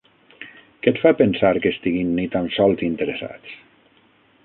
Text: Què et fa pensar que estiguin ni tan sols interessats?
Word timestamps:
Què 0.85 0.91
et 0.93 1.01
fa 1.03 1.11
pensar 1.19 1.53
que 1.65 1.73
estiguin 1.75 2.17
ni 2.21 2.27
tan 2.37 2.51
sols 2.59 2.85
interessats? 2.91 3.57